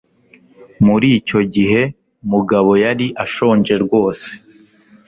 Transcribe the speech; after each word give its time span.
Muri 0.85 1.07
icyo 1.19 1.39
gihe, 1.53 1.79
Mugabo 2.31 2.71
yari 2.83 3.07
ashonje 3.23 3.73
rwose. 3.83 4.29